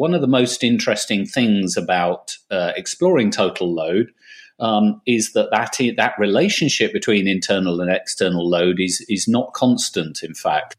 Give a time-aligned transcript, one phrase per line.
[0.00, 4.10] one of the most interesting things about uh, exploring total load
[4.58, 10.22] um, is that that, that relationship between internal and external load is, is not constant,
[10.22, 10.74] in fact.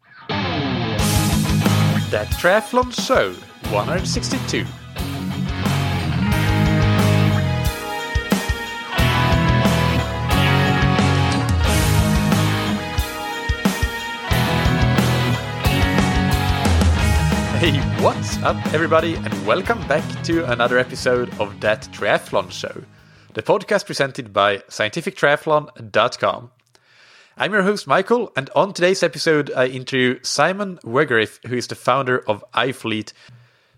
[2.09, 3.33] That Triathlon Show
[3.69, 4.65] 162.
[18.01, 22.83] What's up, everybody, and welcome back to another episode of That Triathlon Show,
[23.35, 26.49] the podcast presented by scientifictriathlon.com.
[27.37, 31.75] I'm your host, Michael, and on today's episode, I interview Simon Wegerif, who is the
[31.75, 33.13] founder of iThlete.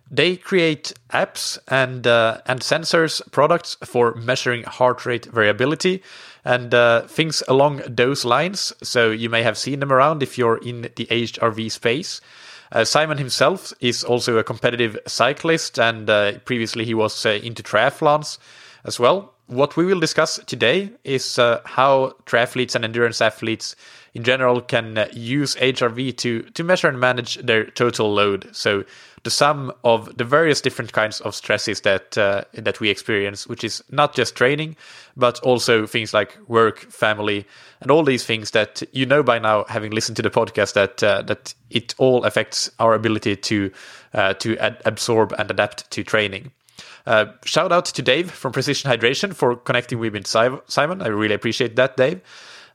[0.09, 6.02] They create apps and uh, and sensors products for measuring heart rate variability
[6.45, 8.72] and uh, things along those lines.
[8.84, 12.22] So you may have seen them around if you're in the HRV space.
[12.73, 17.62] Uh, Simon himself is also a competitive cyclist, and uh, previously he was uh, into
[17.62, 18.40] triathlons
[18.84, 19.31] as well.
[19.45, 23.75] What we will discuss today is uh, how triathletes and endurance athletes
[24.16, 28.50] in general can uh, use HRV to to measure and manage their total load.
[28.53, 28.86] So
[29.24, 33.64] the sum of the various different kinds of stresses that uh, that we experience, which
[33.64, 34.76] is not just training,
[35.16, 37.46] but also things like work, family,
[37.80, 41.02] and all these things that you know by now, having listened to the podcast, that
[41.02, 43.72] uh, that it all affects our ability to
[44.14, 46.52] uh, to ad- absorb and adapt to training.
[47.06, 51.02] Uh, shout out to Dave from Precision Hydration for connecting with me, Simon.
[51.02, 52.22] I really appreciate that, Dave.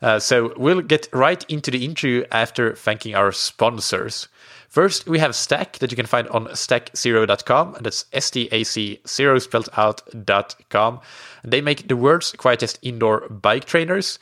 [0.01, 4.29] Uh, so we'll get right into the interview after thanking our sponsors.
[4.69, 8.65] First, we have Stac that you can find on stac0.com, and that's S T A
[8.65, 11.01] C zero spelled out.com.
[11.43, 14.19] They make the world's quietest indoor bike trainers.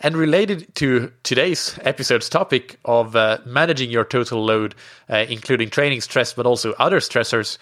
[0.00, 4.74] And related to today's episode's topic of uh, managing your total load,
[5.08, 7.56] uh, including training stress, but also other stressors,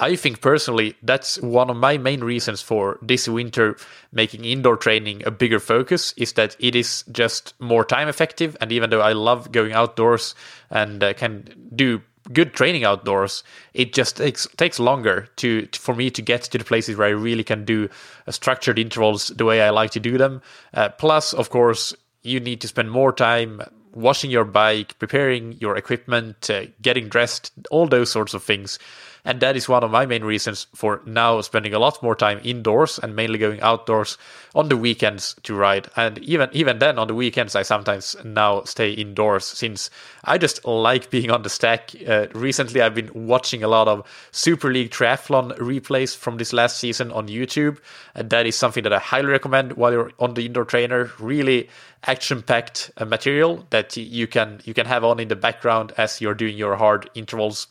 [0.00, 3.76] I think personally that's one of my main reasons for this winter
[4.12, 8.56] making indoor training a bigger focus is that it is just more time effective.
[8.62, 10.34] And even though I love going outdoors
[10.70, 11.44] and uh, can
[11.76, 12.00] do
[12.32, 13.44] good training outdoors,
[13.74, 17.08] it just takes takes longer to, to, for me to get to the places where
[17.08, 17.90] I really can do
[18.26, 20.40] uh, structured intervals the way I like to do them.
[20.72, 23.62] Uh, plus, of course, you need to spend more time
[23.92, 28.78] washing your bike, preparing your equipment, uh, getting dressed, all those sorts of things.
[29.24, 32.40] And that is one of my main reasons for now spending a lot more time
[32.42, 34.16] indoors and mainly going outdoors
[34.54, 35.88] on the weekends to ride.
[35.96, 39.90] And even even then on the weekends I sometimes now stay indoors since
[40.24, 41.94] I just like being on the Stac.
[42.08, 46.78] Uh, recently I've been watching a lot of Super League triathlon replays from this last
[46.78, 47.78] season on YouTube.
[48.14, 51.10] And that is something that I highly recommend while you're on the indoor trainer.
[51.18, 51.68] Really
[52.04, 56.34] action-packed uh, material that you can you can have on in the background as you're
[56.34, 57.66] doing your hard intervals.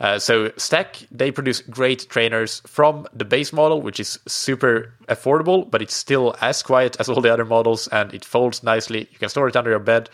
[0.00, 5.68] Uh, so Stac they produce great trainers from the base model, which is super affordable,
[5.68, 9.08] but it's still as quiet as all the other models and it folds nicely.
[9.10, 10.08] You can store it under your bed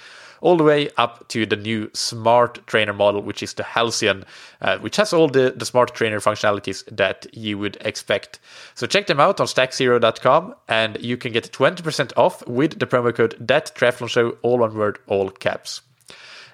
[0.44, 4.25] all the way up to the new smart trainer model, which is the Halcyon,
[4.61, 8.41] uh, which has all the, the smart trainer functionalities that you would expect.
[8.75, 13.15] So check them out on stac0.com and you can get 20% off with the promo
[13.15, 15.81] code that triathlon show, all one word, all caps.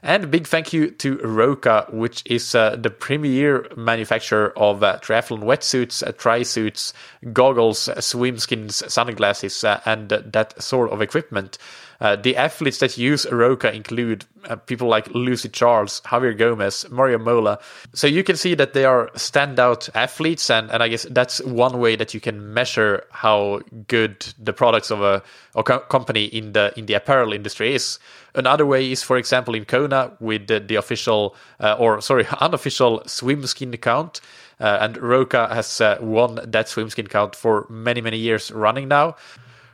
[0.02, 4.98] And a big thank you to Roka, which is uh, the premier manufacturer of uh,
[5.00, 6.94] triathlon wetsuits, uh, tri suits,
[7.32, 11.58] goggles, uh, swim skins, sunglasses, uh, and that sort of equipment.
[12.00, 17.18] Uh, the athletes that use Roka include uh, people like Lucy Charles, Javier Gomez, Mario
[17.18, 17.58] Mola.
[17.92, 21.78] So you can see that they are standout athletes, and, and I guess that's one
[21.78, 25.22] way that you can measure how good the products of a,
[25.54, 27.98] a co- company in the in the apparel industry is.
[28.34, 33.02] Another way is, for example, in Kona with the, the official uh, or sorry unofficial
[33.06, 34.20] swim skin count.
[34.58, 38.88] Uh, and Roka has uh, won that swim skin count for many many years running
[38.88, 39.16] now.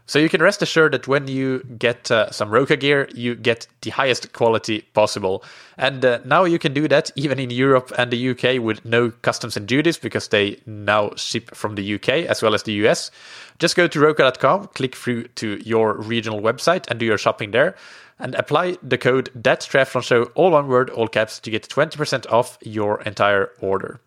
[0.09, 3.67] So you can rest assured that when you get uh, some Roka gear, you get
[3.81, 5.43] the highest quality possible.
[5.79, 9.11] And uh, now you can do that even in Europe and the UK with no
[9.11, 13.11] customs and duties because they now ship from the UK as well as the US.
[13.59, 17.75] Just go to roka.com, click through to your regional website and do your shopping there.
[18.19, 22.33] And apply the code that triathlon show, all one word, all caps, to get 20%
[22.33, 24.01] off your entire order.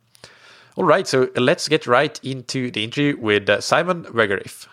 [0.77, 4.67] All right, so let's get right into the interview with uh, Simon Wegerif.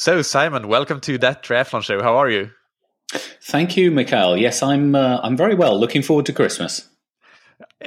[0.00, 2.02] So, Simon, welcome to that triathlon show.
[2.02, 2.52] How are you?
[3.42, 4.34] Thank you, Mikael.
[4.34, 4.94] Yes, I'm.
[4.94, 5.78] Uh, I'm very well.
[5.78, 6.88] Looking forward to Christmas.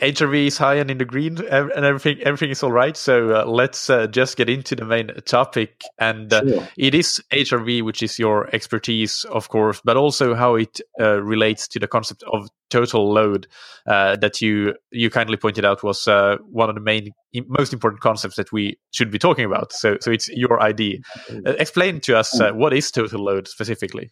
[0.01, 2.97] HRV is high and in the green, and everything everything is all right.
[2.97, 5.81] So uh, let's uh, just get into the main topic.
[5.99, 6.67] And uh, sure.
[6.77, 11.67] it is HRV, which is your expertise, of course, but also how it uh, relates
[11.69, 13.45] to the concept of total load
[13.85, 17.11] uh, that you you kindly pointed out was uh, one of the main
[17.47, 19.71] most important concepts that we should be talking about.
[19.73, 20.99] So so it's your idea.
[21.45, 24.11] explain to us what is total load specifically.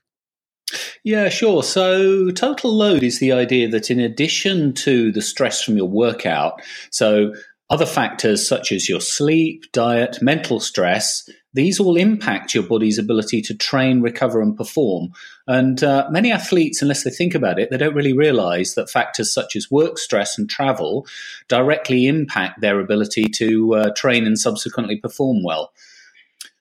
[1.04, 1.64] Yeah, sure.
[1.64, 6.62] So, total load is the idea that in addition to the stress from your workout,
[6.90, 7.34] so
[7.70, 13.42] other factors such as your sleep, diet, mental stress, these all impact your body's ability
[13.44, 15.14] to train, recover, and perform.
[15.48, 19.34] And uh, many athletes, unless they think about it, they don't really realize that factors
[19.34, 21.06] such as work stress and travel
[21.48, 25.72] directly impact their ability to uh, train and subsequently perform well.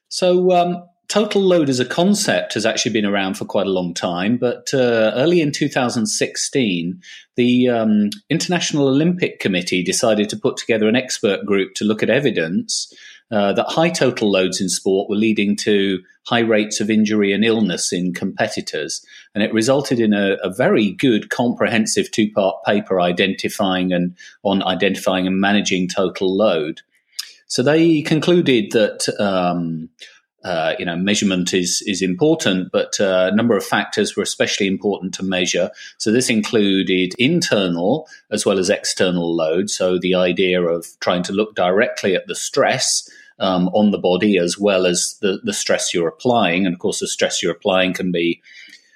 [0.09, 3.93] So, um, Total load as a concept has actually been around for quite a long
[3.93, 7.01] time, but uh, early in 2016,
[7.35, 12.09] the um, International Olympic Committee decided to put together an expert group to look at
[12.09, 12.93] evidence
[13.29, 17.43] uh, that high total loads in sport were leading to high rates of injury and
[17.43, 19.05] illness in competitors.
[19.35, 24.63] And it resulted in a, a very good, comprehensive two part paper identifying and on
[24.63, 26.79] identifying and managing total load.
[27.47, 29.13] So they concluded that.
[29.19, 29.89] Um,
[30.43, 34.67] uh, you know, measurement is is important, but uh, a number of factors were especially
[34.67, 35.69] important to measure.
[35.97, 39.69] So this included internal as well as external load.
[39.69, 43.07] So the idea of trying to look directly at the stress
[43.39, 46.99] um, on the body as well as the the stress you're applying, and of course
[46.99, 48.41] the stress you're applying can be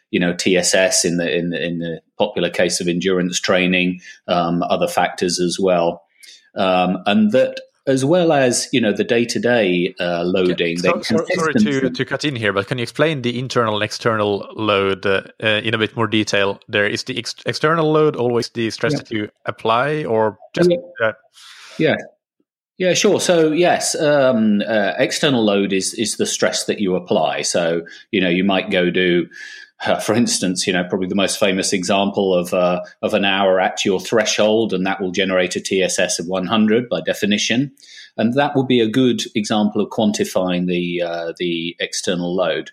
[0.10, 4.64] you know TSS in the in the, in the popular case of endurance training, um,
[4.64, 6.04] other factors as well,
[6.56, 10.78] um, and that as well as you know the day-to-day uh, loading.
[10.80, 13.84] So, so, sorry to, to cut in here, but can you explain the internal and
[13.84, 16.60] external load uh, uh, in a bit more detail?
[16.68, 19.00] There is the ex- external load always the stress yeah.
[19.00, 21.12] that you apply, or just yeah.
[21.78, 21.96] yeah.
[22.78, 23.22] Yeah, sure.
[23.22, 27.44] So yes, um, uh, external load is is the stress that you apply.
[27.44, 29.28] So you know you might go do
[29.86, 33.60] uh, for instance, you know, probably the most famous example of uh, of an hour
[33.60, 37.72] at your threshold, and that will generate a TSS of 100 by definition,
[38.18, 42.72] and that would be a good example of quantifying the uh, the external load.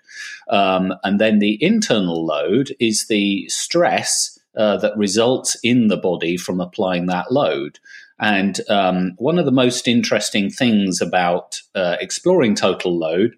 [0.48, 6.36] Um, and then the internal load is the stress uh, that results in the body
[6.36, 7.78] from applying that load.
[8.20, 13.34] And um, one of the most interesting things about uh, exploring total load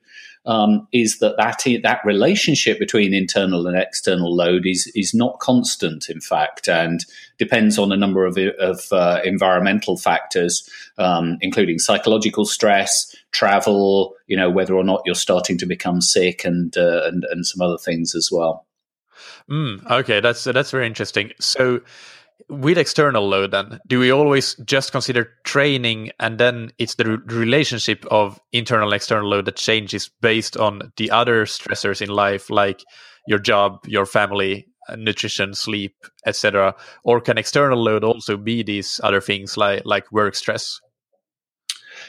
[0.46, 6.08] um, is that that that relationship between internal and external load is is not constant,
[6.08, 7.04] in fact, and
[7.38, 10.68] depends on a number of, of uh, environmental factors,
[10.98, 16.44] um, including psychological stress, travel, you know, whether or not you're starting to become sick,
[16.44, 18.66] and uh, and and some other things as well.
[19.50, 21.32] Mm, okay, that's that's very interesting.
[21.40, 21.80] So
[22.48, 27.18] with external load then do we always just consider training and then it's the re-
[27.26, 32.50] relationship of internal and external load that changes based on the other stressors in life
[32.50, 32.82] like
[33.26, 35.94] your job your family uh, nutrition sleep
[36.26, 40.80] etc or can external load also be these other things like like work stress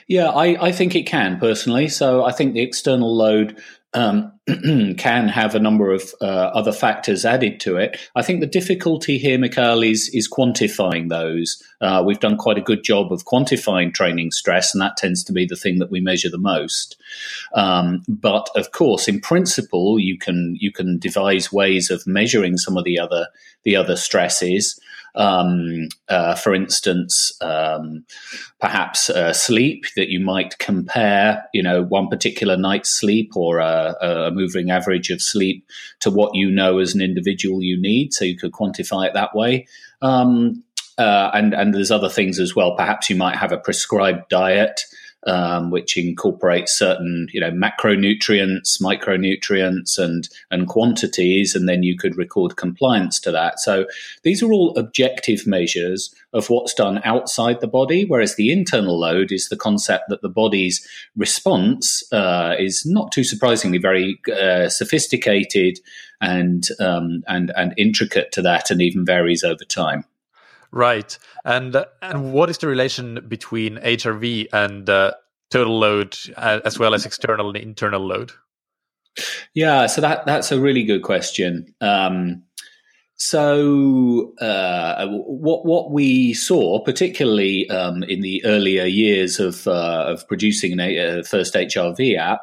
[0.07, 1.88] yeah, I, I think it can personally.
[1.88, 3.62] So I think the external load
[3.95, 4.31] um,
[4.97, 7.97] can have a number of uh, other factors added to it.
[8.15, 11.63] I think the difficulty here, Mikael, is is quantifying those.
[11.81, 15.33] Uh, we've done quite a good job of quantifying training stress, and that tends to
[15.33, 16.97] be the thing that we measure the most.
[17.54, 22.78] Um, but of course, in principle, you can you can devise ways of measuring some
[22.78, 23.28] of the other
[23.64, 24.80] the other stresses.
[25.16, 28.04] Um, uh, for instance, um,
[28.60, 33.95] perhaps uh, sleep that you might compare, you know, one particular night's sleep or a,
[34.02, 35.66] a, moving average of sleep
[36.02, 38.14] to what you know as an individual you need.
[38.14, 39.68] So you could quantify it that way.
[40.02, 40.64] Um,
[40.98, 42.76] uh, and and there's other things as well.
[42.76, 44.81] Perhaps you might have a prescribed diet
[45.26, 52.18] um, which incorporates certain you know macronutrients, micronutrients, and and quantities, and then you could
[52.18, 53.60] record compliance to that.
[53.60, 53.86] So
[54.24, 59.32] these are all objective measures of what's done outside the body, whereas the internal load
[59.32, 65.80] is the concept that the body's response uh, is not too surprisingly very uh, sophisticated
[66.22, 70.06] and um, and and intricate to that, and even varies over time.
[70.72, 71.18] Right.
[71.44, 75.14] And and what is the relation between HRV and uh,
[75.52, 78.31] total load uh, as well as external and internal load?
[79.54, 81.74] Yeah, so that that's a really good question.
[81.81, 82.44] Um,
[83.18, 90.28] So, uh, what what we saw, particularly um, in the earlier years of uh, of
[90.28, 92.42] producing a, a first HRV app,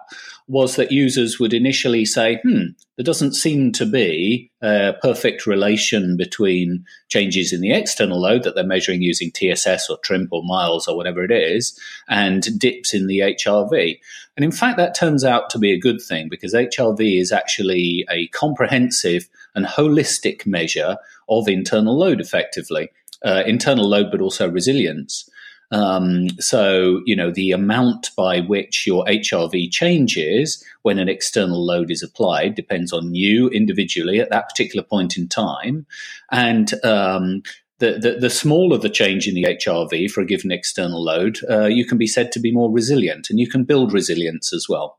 [0.49, 6.17] was that users would initially say, "Hmm, there doesn't seem to be a perfect relation
[6.17, 10.89] between changes in the external load that they're measuring using TSS or TRIMP or miles
[10.89, 13.99] or whatever it is, and dips in the HRV."
[14.39, 18.07] And in fact, that turns out to be a good thing because HRV is actually
[18.11, 20.97] a comprehensive and holistic measure
[21.29, 22.89] of internal load effectively.
[23.25, 25.29] Uh, internal load, but also resilience.
[25.73, 31.91] Um, so, you know, the amount by which your HRV changes when an external load
[31.91, 35.87] is applied depends on you individually at that particular point in time.
[36.31, 37.43] And um,
[37.79, 41.65] the, the, the, smaller the change in the HRV for a given external load, uh,
[41.67, 44.99] you can be said to be more resilient and you can build resilience as well.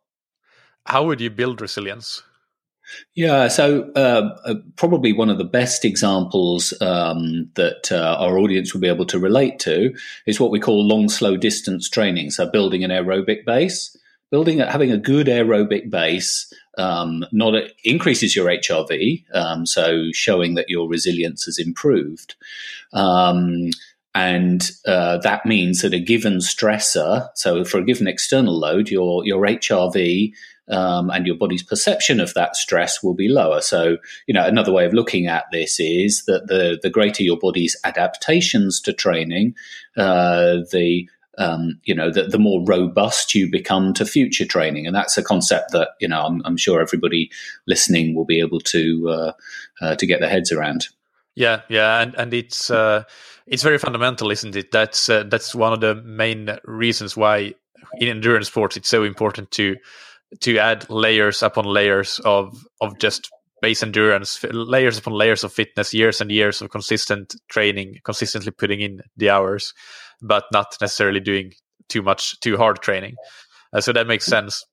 [0.88, 2.24] How would you build resilience?
[3.16, 8.74] Yeah, so uh, uh, probably one of the best examples um, that uh, our audience
[8.74, 9.94] will be able to relate to
[10.26, 12.32] is what we call long, slow distance training.
[12.32, 13.96] So building an aerobic base,
[14.32, 20.56] building having a good aerobic base, um, not a, increases your HRV, um, so showing
[20.56, 22.36] that your resilience has improved.
[22.94, 23.70] Um,
[24.16, 29.26] and uh, that means that a given stressor, so for a given external load, your
[29.26, 30.34] your HRV
[30.70, 33.62] um, and your body's perception of that stress will be lower.
[33.62, 37.38] So, you know, another way of looking at this is that the the greater your
[37.38, 39.56] body's adaptations to training,
[39.98, 44.96] uh, the um, you know, the, the, more robust you become to future training, and
[44.96, 47.32] that's a concept that you know I'm, I'm sure everybody
[47.66, 49.32] listening will be able to uh,
[49.82, 50.90] uh, to get their heads around.
[51.36, 53.04] Yeah, yeah, and and it's uh,
[53.48, 54.72] it's very fundamental, isn't it?
[54.72, 57.56] That's uh, that's one of the main reasons why
[57.98, 59.76] in endurance sports it's so important to
[60.42, 63.30] to add layers upon layers of of just
[63.62, 68.82] base endurance, layers upon layers of fitness, years and years of consistent training, consistently putting
[68.82, 69.74] in the hours,
[70.22, 71.54] but not necessarily doing
[71.88, 73.16] too much, too hard training.
[73.72, 74.66] Uh, so that makes sense.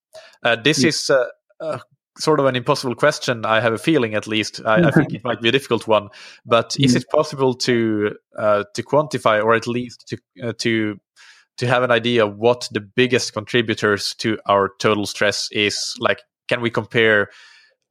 [0.43, 1.27] Uh, this is uh,
[1.61, 1.79] uh,
[2.19, 3.45] sort of an impossible question.
[3.47, 4.61] I have a feeling, at least.
[4.65, 6.09] I, I think it might be a difficult one.
[6.45, 10.99] But is it possible to uh, to quantify, or at least to uh, to
[11.61, 16.63] to have an idea what the biggest contributors to our total stress is like can
[16.63, 17.29] we compare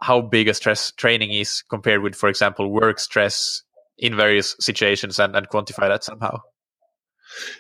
[0.02, 3.62] how big a stress training is compared with for example work stress
[4.00, 6.40] in various situations and, and quantify that somehow?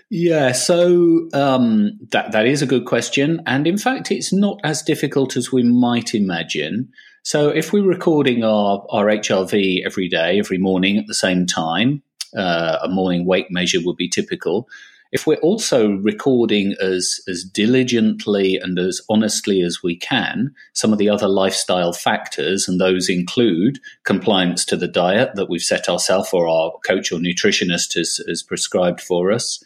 [0.10, 4.82] Yeah, so um, that that is a good question, and in fact, it's not as
[4.82, 6.90] difficult as we might imagine.
[7.22, 12.02] So, if we're recording our our HRV every day, every morning at the same time,
[12.36, 14.68] uh, a morning weight measure would be typical
[15.12, 21.00] if we're also recording as as diligently and as honestly as we can some of
[21.00, 26.30] the other lifestyle factors, and those include compliance to the diet that we've set ourselves
[26.34, 29.64] or our coach or nutritionist has, has prescribed for us.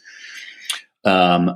[1.04, 1.54] Um,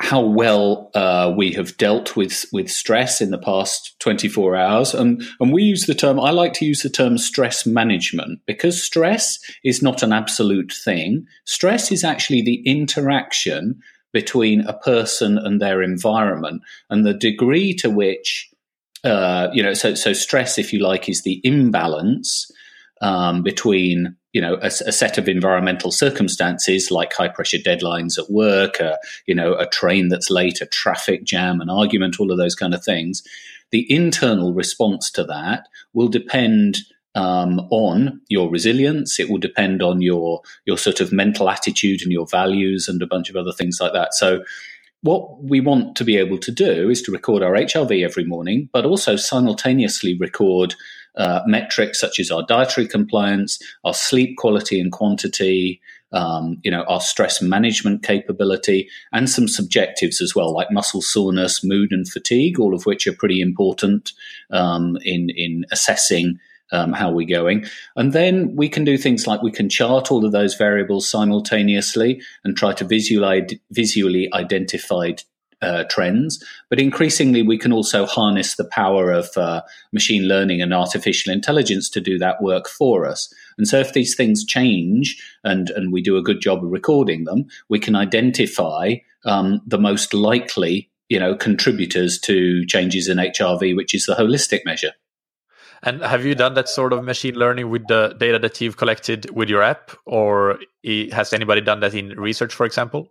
[0.00, 4.94] how well uh, we have dealt with with stress in the past 24 hours.
[4.94, 8.82] And and we use the term I like to use the term stress management because
[8.82, 11.26] stress is not an absolute thing.
[11.44, 13.80] Stress is actually the interaction
[14.12, 18.48] between a person and their environment and the degree to which
[19.04, 22.50] uh, you know so so stress if you like is the imbalance
[23.02, 28.30] um, between you know a, a, set of environmental circumstances like high pressure deadlines at
[28.30, 28.96] work, uh,
[29.26, 32.74] you know a train that's late, a traffic jam, an argument, all of those kind
[32.74, 33.22] of things.
[33.70, 36.78] The internal response to that will depend
[37.14, 39.18] um, on your resilience.
[39.18, 43.06] It will depend on your your sort of mental attitude and your values and a
[43.06, 44.14] bunch of other things like that.
[44.14, 44.42] So
[45.02, 48.68] what we want to be able to do is to record our HRV every morning,
[48.72, 50.74] but also simultaneously record
[51.16, 55.80] uh, metrics such as our dietary compliance, our sleep quality and quantity,
[56.12, 61.64] um, you know, our stress management capability, and some subjectives as well, like muscle soreness,
[61.64, 64.12] mood, and fatigue, all of which are pretty important
[64.50, 66.38] um, in in assessing
[66.72, 67.64] um, how we're going.
[67.96, 72.22] And then we can do things like we can chart all of those variables simultaneously
[72.44, 75.12] and try to visually, visually identify
[75.62, 76.42] uh, trends.
[76.68, 79.62] But increasingly, we can also harness the power of uh,
[79.92, 83.32] machine learning and artificial intelligence to do that work for us.
[83.58, 87.24] And so, if these things change and, and we do a good job of recording
[87.24, 88.94] them, we can identify
[89.26, 94.60] um, the most likely you know contributors to changes in HRV, which is the holistic
[94.64, 94.92] measure.
[95.82, 99.30] And have you done that sort of machine learning with the data that you've collected
[99.34, 100.58] with your app, or
[101.12, 103.08] has anybody done that in research, for example?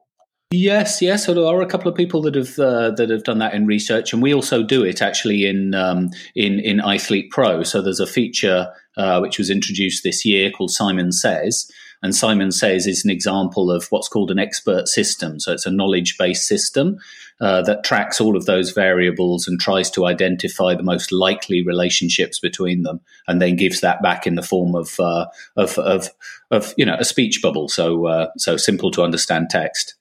[0.51, 1.25] Yes, yes.
[1.25, 3.67] So there are a couple of people that have uh, that have done that in
[3.67, 6.81] research, and we also do it actually in um, in in
[7.29, 7.63] Pro.
[7.63, 11.69] So there's a feature uh, which was introduced this year called Simon Says,
[12.01, 15.39] and Simon Says is an example of what's called an expert system.
[15.39, 16.97] So it's a knowledge based system
[17.41, 22.39] uh, that tracks all of those variables and tries to identify the most likely relationships
[22.39, 26.09] between them, and then gives that back in the form of uh, of, of,
[26.51, 27.69] of you know a speech bubble.
[27.69, 29.95] So uh, so simple to understand text.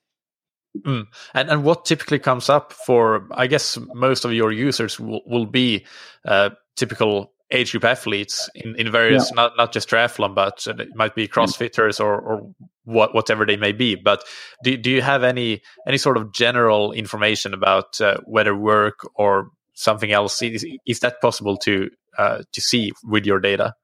[0.81, 1.07] Mm.
[1.35, 5.47] And and what typically comes up for I guess most of your users will, will
[5.47, 5.87] be
[6.25, 9.37] uh, typical age group athletes in, in various yeah.
[9.37, 13.73] not not just triathlon but it might be crossfitters or, or what whatever they may
[13.73, 13.95] be.
[13.95, 14.25] But
[14.65, 19.51] do, do you have any any sort of general information about uh, whether work or
[19.75, 20.43] something else?
[20.43, 23.75] Is, is that possible to uh, to see with your data?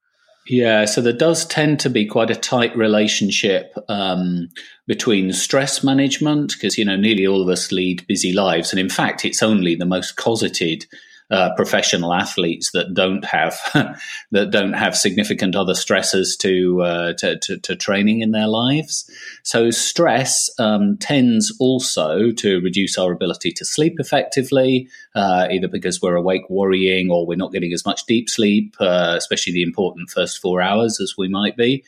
[0.47, 4.49] Yeah, so there does tend to be quite a tight relationship um,
[4.85, 8.89] between stress management, because you know nearly all of us lead busy lives, and in
[8.89, 10.85] fact, it's only the most cosseted
[11.31, 13.59] uh, professional athletes that don't have
[14.31, 19.09] that don't have significant other stresses to, uh, to, to, to training in their lives.
[19.43, 26.01] So stress um, tends also to reduce our ability to sleep effectively, uh, either because
[26.01, 30.09] we're awake worrying or we're not getting as much deep sleep, uh, especially the important
[30.09, 31.83] first four hours as we might be.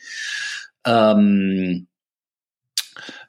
[0.84, 1.86] Um,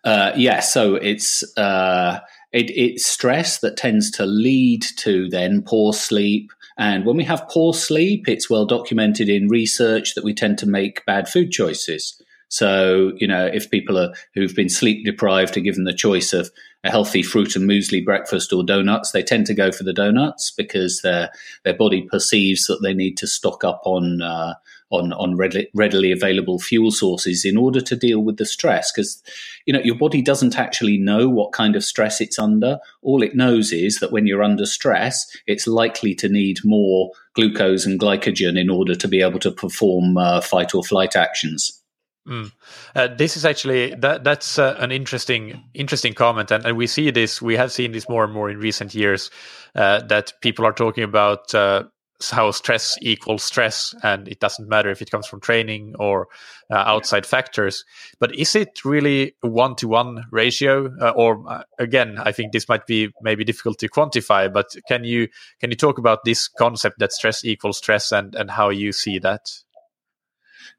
[0.03, 2.19] uh, yeah, so it's uh,
[2.51, 6.51] it, it's stress that tends to lead to then poor sleep.
[6.77, 10.65] And when we have poor sleep, it's well documented in research that we tend to
[10.65, 12.21] make bad food choices.
[12.49, 16.49] So, you know, if people are who've been sleep deprived are given the choice of
[16.83, 20.49] a healthy fruit and muesli breakfast or donuts, they tend to go for the donuts
[20.49, 21.29] because their
[21.63, 24.55] their body perceives that they need to stock up on uh,
[24.91, 29.21] on on readily, readily available fuel sources in order to deal with the stress because
[29.65, 33.35] you know your body doesn't actually know what kind of stress it's under all it
[33.35, 38.59] knows is that when you're under stress it's likely to need more glucose and glycogen
[38.59, 41.79] in order to be able to perform uh, fight or flight actions
[42.27, 42.51] Mm.
[42.95, 47.09] Uh, this is actually that that's uh, an interesting interesting comment, and, and we see
[47.09, 47.41] this.
[47.41, 49.31] We have seen this more and more in recent years
[49.73, 51.85] uh, that people are talking about uh,
[52.29, 56.27] how stress equals stress and it doesn't matter if it comes from training or
[56.69, 57.85] uh, outside factors.
[58.19, 60.93] But is it really a one-to-one ratio?
[60.99, 65.03] Uh, or uh, again i think this might be maybe difficult to quantify but can
[65.03, 65.27] you
[65.59, 69.19] can you talk about this concept that stress equals stress and and how you see
[69.19, 69.51] that?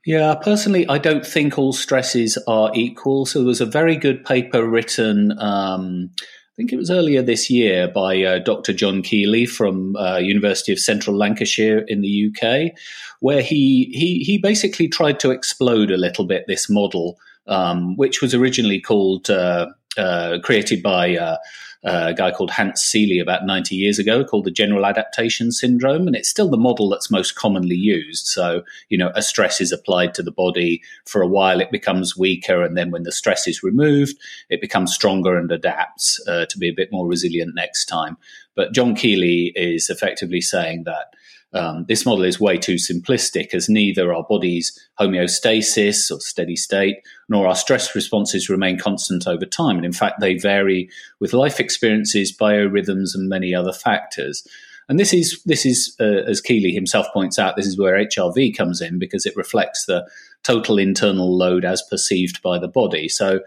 [0.06, 3.26] Yeah, personally, I don't think all stresses are equal.
[3.26, 6.10] So there was a very good paper written um,
[6.60, 8.74] think it was earlier this year by uh, Dr.
[8.74, 12.72] John Kiely from uh, University of Central Lancashire in the UK,
[13.20, 18.20] where he he he basically tried to explode a little bit this model, um, which
[18.20, 21.16] was originally called uh, uh created by
[21.82, 26.06] uh, a guy called Hans Selye about 90 years ago called the general adaptation syndrome.
[26.06, 28.26] And it's still the model that's most commonly used.
[28.26, 30.82] So, you know, a stress is applied to the body.
[31.06, 32.62] For a while, it becomes weaker.
[32.62, 34.18] And then when the stress is removed,
[34.50, 38.18] it becomes stronger and adapts uh, to be a bit more resilient next time.
[38.54, 41.14] But John Kiely is effectively saying that
[41.52, 46.98] um, this model is way too simplistic, as neither our body's homeostasis or steady state
[47.28, 49.76] nor our stress responses remain constant over time.
[49.76, 54.46] And in fact, they vary with life experiences, biorhythms, and many other factors.
[54.88, 58.56] And this is this is uh, as Kiely himself points out, this is where HRV
[58.56, 60.08] comes in because it reflects the
[60.44, 63.08] total internal load as perceived by the body.
[63.08, 63.40] So.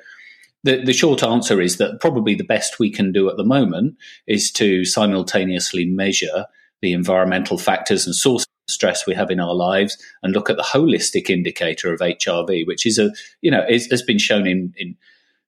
[0.65, 3.97] The, the short answer is that probably the best we can do at the moment
[4.27, 6.45] is to simultaneously measure
[6.83, 10.57] the environmental factors and sources of stress we have in our lives and look at
[10.57, 13.09] the holistic indicator of HRV, which is a,
[13.41, 14.97] you know, has been shown in, in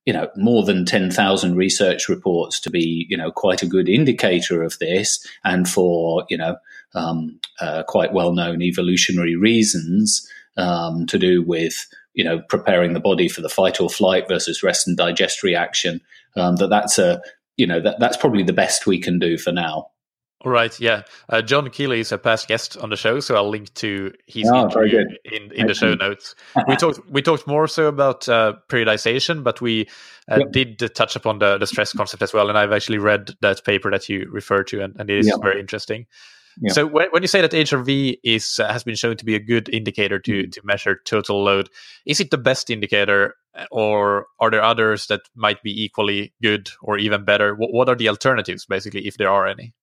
[0.06, 4.63] you know, more than 10,000 research reports to be, you know, quite a good indicator
[4.63, 5.28] of this.
[5.43, 6.56] And for, you know,
[6.93, 13.02] um, uh, quite well known evolutionary reasons um, to do with, you know, preparing the
[13.02, 16.00] body for the fight or flight versus rest and digest reaction,
[16.38, 17.21] um, that that's a,
[17.58, 19.89] you know, that, that's probably the best we can do for now.
[20.41, 21.04] All right, yeah.
[21.30, 24.50] Uh, John Kiely is a past guest on the show, so I'll link to his
[24.54, 26.36] oh, interview in, in the show notes.
[26.67, 29.88] we talked we talked more so about uh, periodization, but we
[30.30, 30.52] uh, yep.
[30.52, 32.50] did touch upon the, the stress concept as well.
[32.50, 35.41] And I've actually read that paper that you referred to, and, and it is yep.
[35.41, 36.06] very interesting.
[36.62, 36.74] Yep.
[36.74, 39.39] So when, when you say that HRV is uh, has been shown to be a
[39.39, 40.50] good indicator to mm-hmm.
[40.50, 41.69] to measure total load,
[42.06, 43.36] is it the best indicator,
[43.71, 47.56] or are there others that might be equally good or even better?
[47.56, 49.74] What, what are the alternatives, basically, if there are any?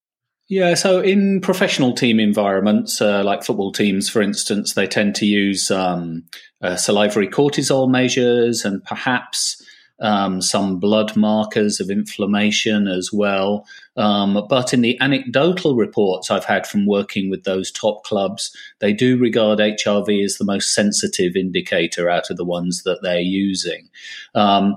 [0.49, 5.25] Yeah, so in professional team environments, uh, like football teams, for instance, they tend to
[5.25, 6.23] use um,
[6.61, 9.63] uh, salivary cortisol measures and perhaps
[10.01, 13.65] um, some blood markers of inflammation as well.
[13.95, 18.91] Um, but in the anecdotal reports I've had from working with those top clubs, they
[18.91, 23.89] do regard HRV as the most sensitive indicator out of the ones that they're using.
[24.35, 24.75] Um,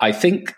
[0.00, 0.54] I think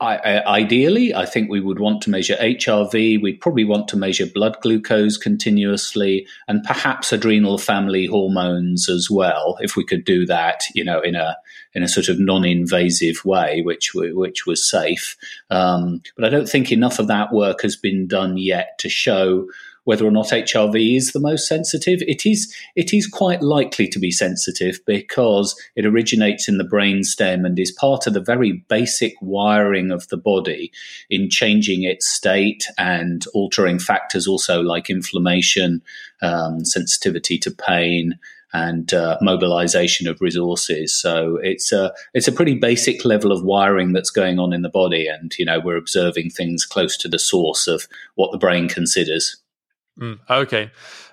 [0.00, 3.20] I, I, ideally, I think we would want to measure HRV.
[3.20, 9.58] We'd probably want to measure blood glucose continuously, and perhaps adrenal family hormones as well,
[9.60, 11.36] if we could do that, you know, in a
[11.74, 15.16] in a sort of non-invasive way, which which was safe.
[15.50, 19.48] Um, but I don't think enough of that work has been done yet to show
[19.88, 22.02] whether or not HRV is the most sensitive.
[22.02, 27.04] It is it is quite likely to be sensitive because it originates in the brain
[27.04, 30.70] stem and is part of the very basic wiring of the body
[31.08, 35.80] in changing its state and altering factors also like inflammation,
[36.20, 38.18] um, sensitivity to pain
[38.52, 40.94] and uh, mobilization of resources.
[40.94, 44.68] So it's a it's a pretty basic level of wiring that's going on in the
[44.68, 48.68] body, and you know we're observing things close to the source of what the brain
[48.68, 49.38] considers.
[50.00, 50.70] Mm, okay.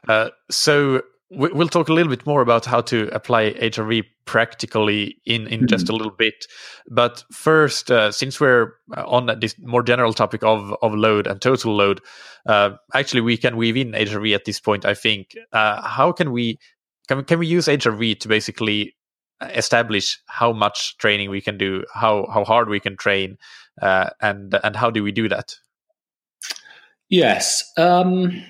[0.07, 5.47] Uh, so we'll talk a little bit more about how to apply HRV practically in,
[5.47, 5.65] in mm-hmm.
[5.65, 6.45] just a little bit.
[6.89, 11.75] But first, uh, since we're on this more general topic of, of load and total
[11.75, 12.01] load,
[12.45, 15.35] uh, actually we can weave in HRV at this point, I think.
[15.51, 16.59] Uh, how can we,
[17.07, 18.95] can, can we use HRV to basically
[19.41, 23.37] establish how much training we can do, how, how hard we can train,
[23.81, 25.55] uh, and, and how do we do that?
[27.09, 27.71] Yes.
[27.77, 28.43] Um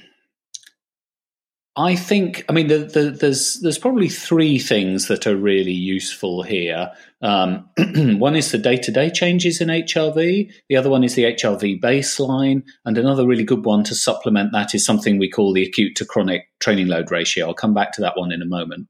[1.77, 6.41] I think, I mean, the, the, there's there's probably three things that are really useful
[6.41, 6.91] here.
[7.21, 7.69] Um,
[8.17, 10.51] one is the day to day changes in HRV.
[10.69, 14.73] The other one is the HRV baseline, and another really good one to supplement that
[14.73, 17.47] is something we call the acute to chronic training load ratio.
[17.47, 18.87] I'll come back to that one in a moment.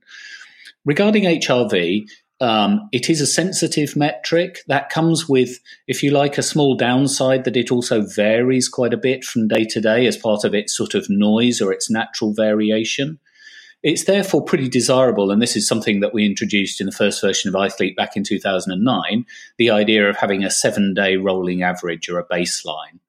[0.86, 2.08] Regarding HRV,
[2.42, 7.46] um, it is a sensitive metric that comes with, if you like, a small downside
[7.46, 10.76] that it also varies quite a bit from day to day as part of its
[10.76, 13.20] sort of noise or its natural variation.
[13.84, 17.48] It's therefore pretty desirable, and this is something that we introduced in the first version
[17.48, 19.26] of iThlete back in 2009
[19.58, 23.00] the idea of having a seven day rolling average or a baseline.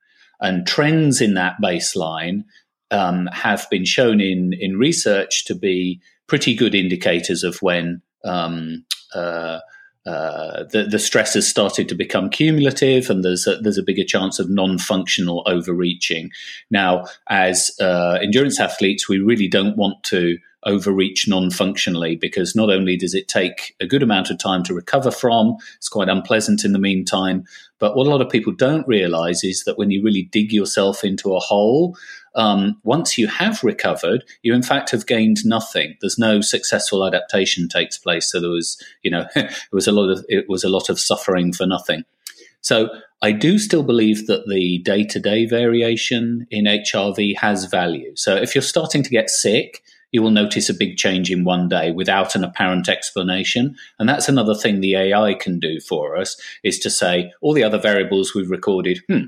[0.40, 2.44] And trends in that baseline
[2.90, 8.84] um, have been shown in, in research to be pretty good indicators of when um,
[9.16, 9.60] uh,
[10.06, 14.04] uh, the, the stress has started to become cumulative, and there's a, there's a bigger
[14.04, 16.30] chance of non-functional overreaching.
[16.70, 22.96] Now, as uh, endurance athletes, we really don't want to overreach non-functionally because not only
[22.96, 26.72] does it take a good amount of time to recover from, it's quite unpleasant in
[26.72, 27.44] the meantime.
[27.78, 31.04] But what a lot of people don't realize is that when you really dig yourself
[31.04, 31.96] into a hole,
[32.36, 35.96] um, once you have recovered, you in fact have gained nothing.
[36.00, 38.30] There's no successful adaptation takes place.
[38.30, 41.00] So there was, you know, it was a lot of it was a lot of
[41.00, 42.04] suffering for nothing.
[42.60, 42.90] So
[43.22, 48.14] I do still believe that the day to day variation in HRV has value.
[48.16, 51.68] So if you're starting to get sick, you will notice a big change in one
[51.68, 53.76] day without an apparent explanation.
[53.98, 57.64] And that's another thing the AI can do for us is to say all the
[57.64, 59.26] other variables we've recorded, hmm,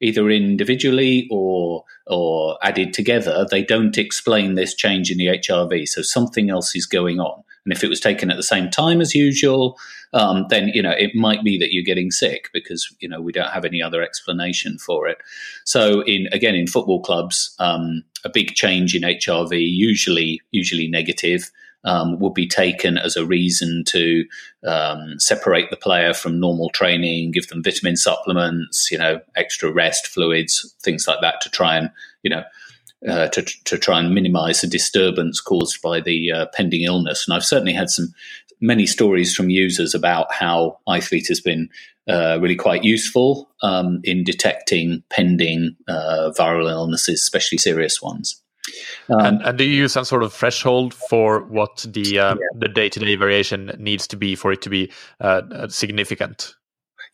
[0.00, 5.88] either individually or or added together, they don't explain this change in the HRV.
[5.88, 7.42] So something else is going on.
[7.64, 9.76] And if it was taken at the same time as usual,
[10.14, 13.32] um, then you know it might be that you're getting sick because you know we
[13.32, 15.18] don't have any other explanation for it.
[15.64, 21.50] So in again in football clubs, um, a big change in HRV usually usually negative.
[21.84, 24.24] Um, would be taken as a reason to
[24.66, 30.08] um, separate the player from normal training, give them vitamin supplements, you know, extra rest,
[30.08, 31.90] fluids, things like that to try and,
[32.24, 32.42] you know,
[33.08, 37.26] uh, to, to try and minimize the disturbance caused by the uh, pending illness.
[37.26, 38.12] And I've certainly had some
[38.60, 41.68] many stories from users about how iThlete has been
[42.08, 48.42] uh, really quite useful um, in detecting pending uh, viral illnesses, especially serious ones.
[49.08, 52.46] Um, and, and, do you use some sort of threshold for what the uh, yeah.
[52.54, 56.54] the day to day variation needs to be for it to be uh, significant?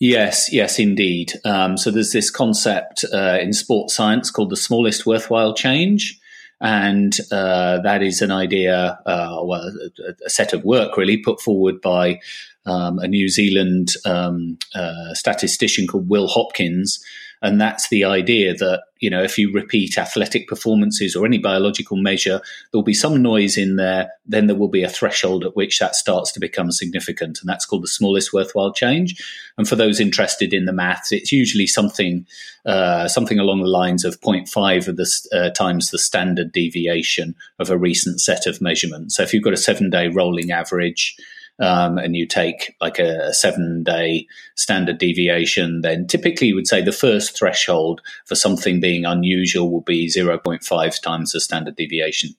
[0.01, 1.33] Yes, yes, indeed.
[1.45, 6.19] Um, so there's this concept uh, in sports science called the smallest worthwhile change.
[6.61, 11.41] And uh, that is an idea, uh, well, a, a, set of work really put
[11.41, 12.21] forward by
[12.65, 17.05] um, a New Zealand um, uh, statistician called Will Hopkins,
[17.45, 21.99] and that's the idea that, you know, if you repeat athletic performances or any biological
[21.99, 22.41] measure,
[22.73, 24.11] there'll be some noise in there.
[24.25, 27.41] Then there will be a threshold at which that starts to become significant.
[27.43, 29.23] And that's called the smallest worthwhile change.
[29.59, 32.27] And for those interested in the maths, it's usually something,
[32.65, 37.69] uh, something along the lines of 0.5 of the, uh, times the standard deviation of
[37.69, 39.17] a recent set of measurements.
[39.17, 41.15] So if you've got a seven day rolling average,
[41.61, 46.83] um, and you take like a, seven day standard deviation, then typically you would say
[46.83, 52.31] the first threshold for something being unusual will be 0.5 times the standard deviation.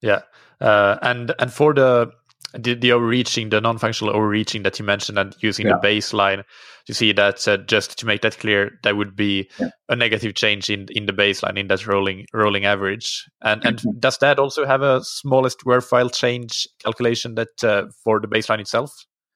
[0.00, 0.22] Yeah.
[0.60, 2.10] Uh, and and for the
[2.54, 5.74] the, the overreaching, the non-functional overreaching that you mentioned, and using yeah.
[5.74, 6.44] the baseline
[6.86, 9.68] to see that, uh, just to make that clear, that would be yeah.
[9.88, 13.26] a negative change in in the baseline in that rolling rolling average.
[13.42, 13.98] And and mm-hmm.
[13.98, 18.92] does that also have a smallest worthwhile change calculation that uh, for the baseline itself?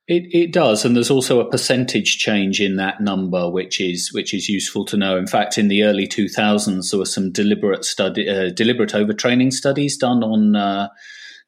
[0.08, 4.34] It, it does, and there's also a percentage change in that number, which is which
[4.34, 5.16] is useful to know.
[5.16, 9.96] In fact, in the early 2000s, there were some deliberate study, uh, deliberate overtraining studies
[9.96, 10.88] done on uh,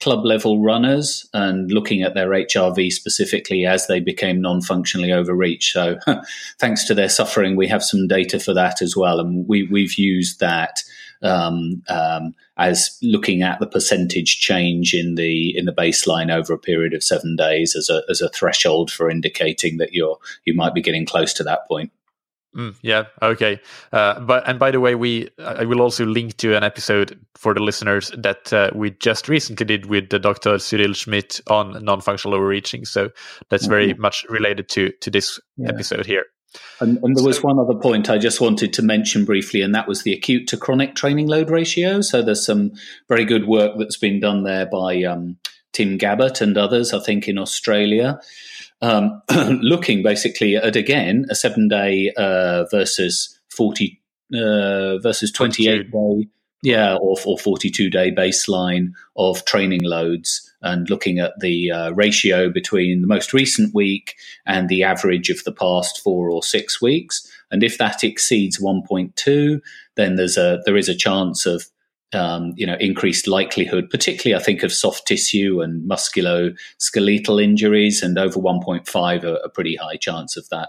[0.00, 5.72] club level runners and looking at their HRV specifically as they became non functionally overreached.
[5.72, 5.98] So,
[6.58, 9.20] thanks to their suffering, we have some data for that as well.
[9.20, 10.82] And we, we've used that
[11.22, 16.58] um, um, as looking at the percentage change in the in the baseline over a
[16.58, 20.74] period of seven days as a as a threshold for indicating that you're you might
[20.74, 21.90] be getting close to that point.
[22.56, 23.04] Mm, yeah.
[23.20, 23.60] Okay.
[23.92, 27.52] Uh, but and by the way, we I will also link to an episode for
[27.52, 30.58] the listeners that uh, we just recently did with the Dr.
[30.58, 32.84] Cyril Schmidt on non-functional overreaching.
[32.84, 33.10] So
[33.48, 34.00] that's very mm-hmm.
[34.00, 35.68] much related to to this yeah.
[35.68, 36.26] episode here.
[36.80, 39.88] And, and there was one other point I just wanted to mention briefly, and that
[39.88, 42.00] was the acute to chronic training load ratio.
[42.00, 42.72] So there's some
[43.08, 45.38] very good work that's been done there by um,
[45.72, 48.20] Tim Gabbett and others, I think, in Australia
[48.84, 49.22] um,
[49.62, 54.00] looking basically at again a seven day uh, versus forty
[54.34, 56.28] uh, versus twenty eight day,
[56.62, 61.90] yeah, or, or forty two day baseline of training loads, and looking at the uh,
[61.92, 64.16] ratio between the most recent week
[64.46, 67.30] and the average of the past four or six weeks.
[67.50, 69.62] And if that exceeds one point two,
[69.96, 71.64] then there's a there is a chance of
[72.14, 78.18] um, you know, increased likelihood, particularly I think of soft tissue and musculoskeletal injuries, and
[78.18, 80.68] over 1.5 a, a pretty high chance of that.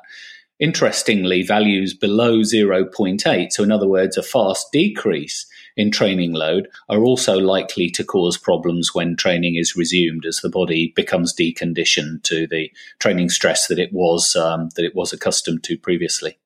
[0.57, 7.03] Interestingly, values below 0.8, so in other words, a fast decrease in training load, are
[7.03, 12.47] also likely to cause problems when training is resumed as the body becomes deconditioned to
[12.47, 16.37] the training stress that it was um, that it was accustomed to previously.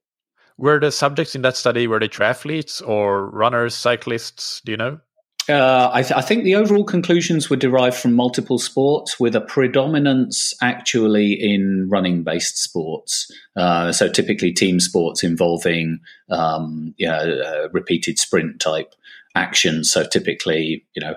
[0.60, 4.62] Were the subjects in that study were they triathletes or runners, cyclists?
[4.66, 5.00] Do you know?
[5.48, 9.42] Uh, I, th- I, think the overall conclusions were derived from multiple sports with a
[9.42, 13.32] predominance actually in running based sports.
[13.56, 18.94] Uh, so typically team sports involving um, you know, uh, repeated sprint type
[19.36, 19.90] actions.
[19.90, 21.16] So typically, you know,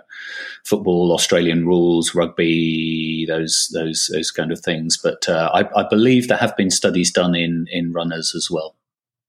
[0.64, 4.96] football, Australian rules, rugby, those those those kind of things.
[4.96, 8.76] But uh, I, I believe there have been studies done in in runners as well.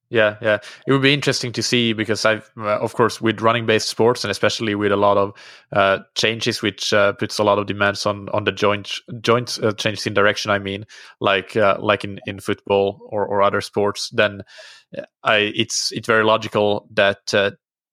[0.09, 3.89] Yeah, yeah, it would be interesting to see because I've, uh, of course, with running-based
[3.89, 5.33] sports and especially with a lot of
[5.71, 9.71] uh, changes, which uh, puts a lot of demands on on the joint joint uh,
[9.71, 10.51] changes in direction.
[10.51, 10.85] I mean,
[11.19, 14.43] like uh, like in, in football or, or other sports, then
[14.95, 17.33] uh, I it's it's very logical that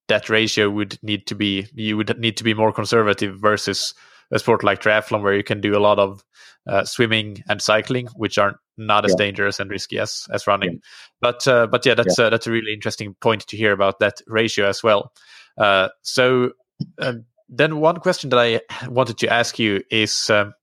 [0.08, 3.94] that ratio would need to be you would need to be more conservative versus
[4.32, 6.22] a sport like triathlon where you can do a lot of
[6.68, 9.26] uh, swimming and cycling, which are not as yeah.
[9.26, 10.72] dangerous and risky as as running.
[10.72, 10.78] Yeah.
[11.20, 12.26] But uh, but yeah, that's yeah.
[12.26, 15.12] Uh, that's a really interesting point to hear about that ratio as well.
[15.58, 16.50] Uh, so
[16.98, 20.30] um, then one question that I wanted to ask you is.
[20.30, 20.54] Um,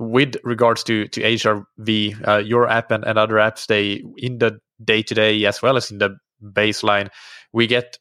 [0.00, 4.60] with regards to to HRV, uh, your app and, and other apps, they in the
[4.84, 7.08] day to day as well as in the baseline,
[7.52, 7.98] we get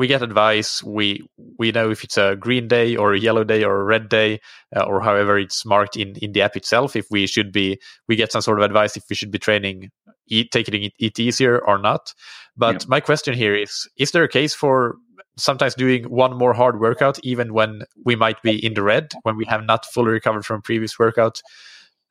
[0.00, 0.82] we get advice.
[0.82, 4.08] We we know if it's a green day or a yellow day or a red
[4.08, 4.40] day
[4.74, 6.96] uh, or however it's marked in in the app itself.
[6.96, 9.90] If we should be, we get some sort of advice if we should be training,
[10.26, 12.14] eat, taking it, it easier or not.
[12.56, 12.86] But yeah.
[12.88, 14.96] my question here is: Is there a case for
[15.36, 19.36] sometimes doing one more hard workout even when we might be in the red when
[19.36, 21.42] we have not fully recovered from previous workout?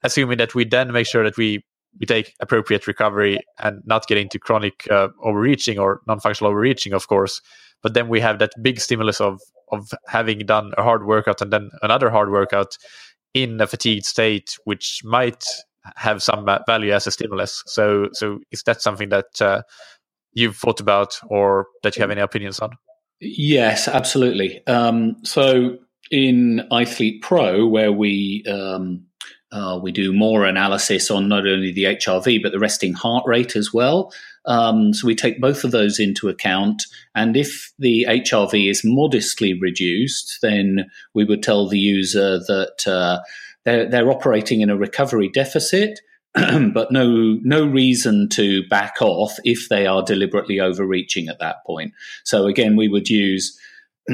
[0.03, 1.65] Assuming that we then make sure that we
[1.99, 7.07] we take appropriate recovery and not get into chronic uh, overreaching or non-functional overreaching, of
[7.07, 7.41] course
[7.81, 9.39] but then we have that big stimulus of
[9.71, 12.75] of having done a hard workout and then another hard workout
[13.35, 15.43] in a fatigued state, which might
[15.95, 17.61] have some value as a stimulus.
[17.67, 19.61] So, so is that something that uh,
[20.33, 22.71] you've thought about, or that you have any opinions on?
[23.19, 24.65] Yes, absolutely.
[24.65, 25.77] Um, so
[26.09, 29.05] in iThlete Pro, where we um,
[29.51, 33.55] uh, we do more analysis on not only the HRV but the resting heart rate
[33.55, 34.13] as well.
[34.45, 36.83] Um, so we take both of those into account.
[37.15, 43.19] And if the HRV is modestly reduced, then we would tell the user that uh,
[43.65, 45.99] they're, they're operating in a recovery deficit.
[46.73, 51.91] but no no reason to back off if they are deliberately overreaching at that point.
[52.23, 53.59] So again, we would use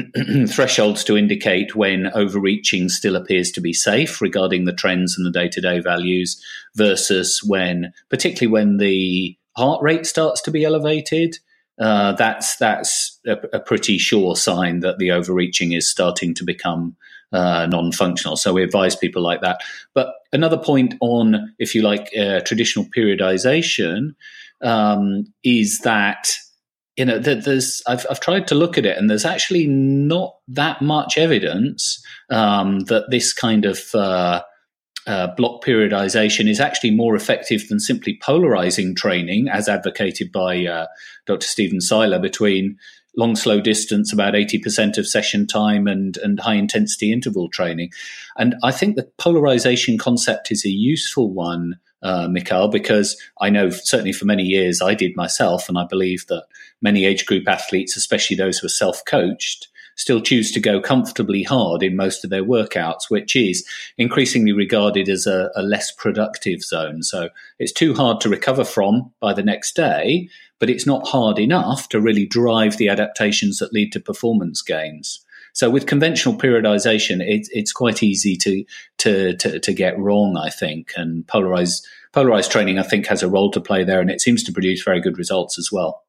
[0.48, 5.30] thresholds to indicate when overreaching still appears to be safe regarding the trends and the
[5.30, 6.42] day to day values
[6.74, 11.38] versus when, particularly when the heart rate starts to be elevated.
[11.78, 16.96] Uh, that's that's a, a, pretty sure sign that the overreaching is starting to become
[17.32, 18.36] uh, non-functional.
[18.36, 19.60] So we advise people like that.
[19.92, 24.14] But another point on, if you like, uh, traditional periodization
[24.62, 26.28] um, is that
[26.96, 30.80] you know there's I've, I've tried to look at it, and there's actually not that
[30.80, 34.42] much evidence um, that this kind of uh,
[35.06, 40.86] uh, block periodization is actually more effective than simply polarizing training, as advocated by uh,
[41.26, 41.46] Dr.
[41.46, 42.78] Stephen Seiler, between
[43.18, 47.90] long slow distance about 80% of session time and and high intensity interval training
[48.36, 53.70] and i think the polarization concept is a useful one uh, Mikael, because I know
[53.70, 56.44] certainly for many years I did myself, and I believe that
[56.86, 61.42] many age group athletes, especially those who are self coached, still choose to go comfortably
[61.42, 63.66] hard in most of their workouts, which is
[63.98, 67.02] increasingly regarded as a, a less productive zone.
[67.02, 70.28] So it's too hard to recover from by the next day,
[70.60, 75.24] but it's not hard enough to really drive the adaptations that lead to performance gains.
[75.54, 78.64] So with conventional periodization, it, it's quite easy to,
[78.98, 80.92] to, to to get wrong, I think.
[80.96, 84.42] And polarized polarized training, I think, has a role to play there, and it seems
[84.44, 86.05] to produce very good results as well.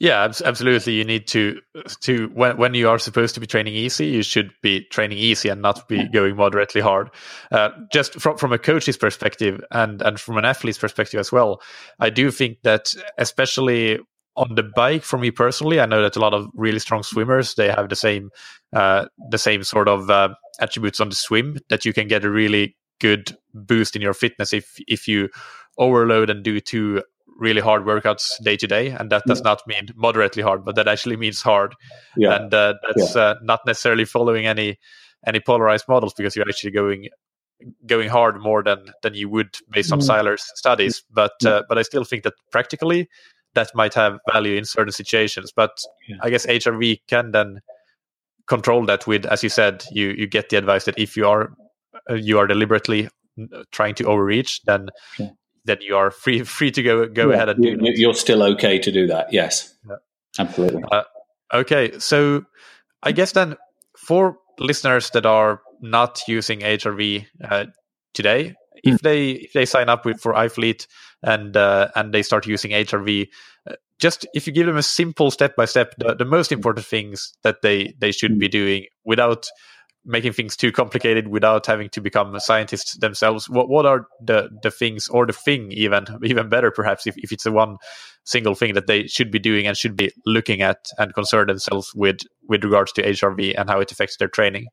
[0.00, 0.94] Yeah, absolutely.
[0.94, 1.60] You need to
[2.00, 5.50] to when when you are supposed to be training easy, you should be training easy
[5.50, 7.10] and not be going moderately hard.
[7.52, 11.60] Uh, just from from a coach's perspective and and from an athlete's perspective as well,
[11.98, 13.98] I do think that especially
[14.36, 17.54] on the bike, for me personally, I know that a lot of really strong swimmers
[17.56, 18.30] they have the same
[18.72, 22.30] uh, the same sort of uh, attributes on the swim that you can get a
[22.30, 25.28] really good boost in your fitness if if you
[25.76, 27.02] overload and do too
[27.40, 30.86] really hard workouts day to day, and that does not mean moderately hard, but that
[30.86, 31.74] actually means hard.
[32.16, 32.36] Yeah.
[32.36, 33.22] And uh, that's yeah.
[33.22, 34.78] uh, not necessarily following any
[35.26, 37.08] any polarized models because you're actually going
[37.86, 40.04] going hard more than than you would based on mm.
[40.04, 41.02] Seiler's studies.
[41.10, 41.50] But yeah.
[41.50, 43.08] uh, but I still think that practically
[43.54, 45.52] that might have value in certain situations.
[45.54, 45.76] But
[46.22, 47.60] I guess HRV can then
[48.46, 51.52] control that with, as you said, you you get the advice that if you are
[52.10, 53.08] uh, you are deliberately
[53.72, 54.88] trying to overreach, then
[55.64, 58.42] then you are free free to go go yeah, ahead and do you, You're still
[58.42, 59.32] okay to do that.
[59.32, 59.96] Yes, yeah.
[60.38, 60.82] absolutely.
[60.90, 61.02] Uh,
[61.52, 62.44] okay, so
[63.02, 63.56] I guess then
[63.96, 67.66] for listeners that are not using HRV uh,
[68.14, 69.04] today, if hmm.
[69.04, 70.86] they if they sign up with for iThlete
[71.22, 73.28] and uh, and they start using HRV,
[73.68, 77.32] uh, just if you give them a simple step by step, the most important things
[77.42, 79.48] that they they should be doing without
[80.04, 83.48] making things too complicated without having to become scientists themselves.
[83.48, 87.32] What what are the the things or the thing even even better perhaps if, if
[87.32, 87.76] it's the one
[88.24, 91.92] single thing that they should be doing and should be looking at and concern themselves
[91.94, 94.66] with with regards to hrv and how it affects their training?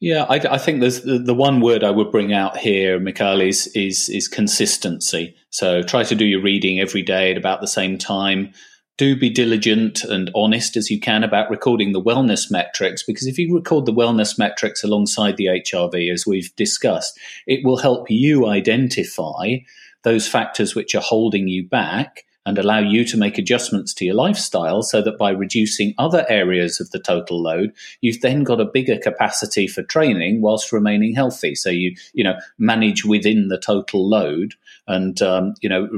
[0.00, 3.40] Yeah, I, I, think there's the, the, one word I would bring out here, Mikael,
[3.40, 5.34] is, is, is consistency.
[5.50, 8.52] So try to do your reading every day at about the same time
[8.96, 13.38] do be diligent and honest as you can about recording the wellness metrics because if
[13.38, 18.46] you record the wellness metrics alongside the HRV, as we've discussed, it will help you
[18.46, 19.56] identify
[20.02, 24.14] those factors which are holding you back and allow you to make adjustments to your
[24.14, 28.66] lifestyle so that by reducing other areas of the total load, you've then got a
[28.66, 31.54] bigger capacity for training whilst remaining healthy.
[31.54, 34.54] So you, you know, manage within the total load
[34.86, 35.88] and, um, you know,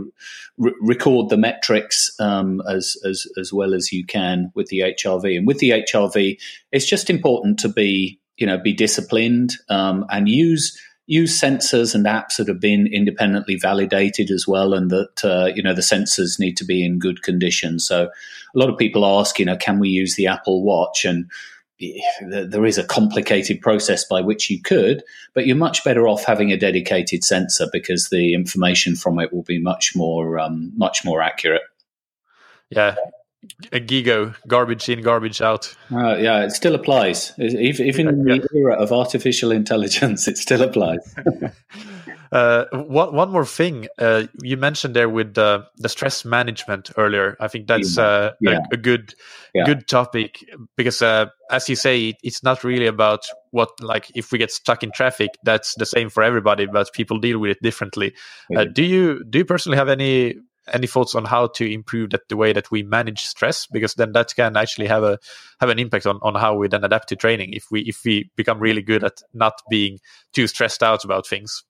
[0.59, 5.37] re- record the metrics um, as, as, as well as you can with the HRV.
[5.37, 6.39] And with the HRV,
[6.73, 12.05] it's just important to be, you know, be disciplined um, and use use sensors and
[12.05, 16.39] apps that have been independently validated as well, and that uh, you know the sensors
[16.39, 17.79] need to be in good condition.
[17.79, 21.05] So a lot of people ask, you know, can we use the Apple Watch?
[21.05, 21.31] And
[22.21, 25.03] there is a complicated process by which you could,
[25.35, 29.43] but you're much better off having a dedicated sensor because the information from it will
[29.43, 31.63] be much more um, much more accurate.
[32.71, 32.97] Yeah,
[33.73, 35.75] a gigo garbage in garbage out.
[35.93, 37.33] Uh, yeah it still applies.
[37.39, 41.15] Even in the era of artificial intelligence it still applies
[42.37, 47.35] uh, one, one more thing uh, you mentioned there with the, the stress management earlier.
[47.41, 48.59] I think that's uh, yeah.
[48.71, 49.15] a, a, good
[49.55, 49.65] yeah.
[49.65, 50.45] good topic
[50.77, 54.83] because uh, as you say it's not really about what like if we get stuck
[54.83, 58.15] in traffic that's the same for everybody but people deal with it differently.
[58.55, 60.35] Uh, do you do you personally have any
[60.75, 63.67] any thoughts on how to improve that the way that we manage stress?
[63.67, 65.19] Because then that can actually have a
[65.61, 68.31] have an impact on, on how we then adapt to training if we if we
[68.37, 70.01] become really good at not being
[70.35, 71.65] too stressed out about things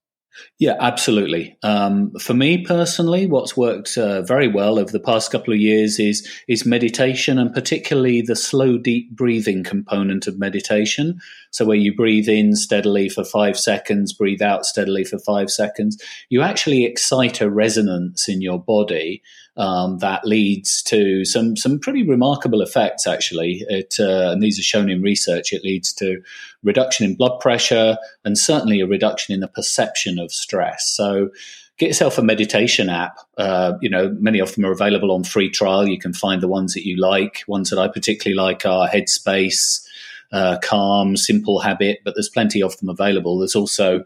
[0.59, 1.57] Yeah, absolutely.
[1.62, 5.99] Um, for me personally, what's worked uh, very well over the past couple of years
[5.99, 11.20] is is meditation, and particularly the slow, deep breathing component of meditation.
[11.51, 16.03] So, where you breathe in steadily for five seconds, breathe out steadily for five seconds,
[16.30, 19.22] you actually excite a resonance in your body
[19.57, 23.07] um, that leads to some some pretty remarkable effects.
[23.07, 25.52] Actually, it uh, and these are shown in research.
[25.52, 26.20] It leads to
[26.62, 30.88] reduction in blood pressure and certainly a reduction in the perception of stress.
[30.88, 31.30] So.
[31.78, 33.18] Get yourself a meditation app.
[33.36, 35.86] Uh, you know, many of them are available on free trial.
[35.86, 37.42] You can find the ones that you like.
[37.46, 39.86] Ones that I particularly like are Headspace,
[40.32, 43.38] uh, Calm, Simple Habit, but there's plenty of them available.
[43.38, 44.04] There's also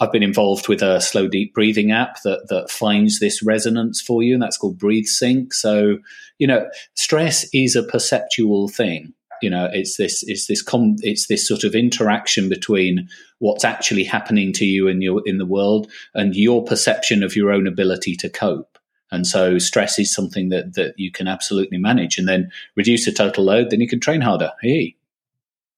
[0.00, 4.22] I've been involved with a slow deep breathing app that that finds this resonance for
[4.22, 5.52] you, and that's called Breathe Sync.
[5.52, 5.98] So,
[6.38, 9.12] you know, stress is a perceptual thing.
[9.42, 13.08] You know, it's this it's this com- it's this sort of interaction between
[13.38, 17.50] what's actually happening to you in your in the world and your perception of your
[17.50, 18.78] own ability to cope.
[19.10, 23.12] And so, stress is something that that you can absolutely manage, and then reduce the
[23.12, 23.70] total load.
[23.70, 24.52] Then you can train harder.
[24.62, 24.94] Hey.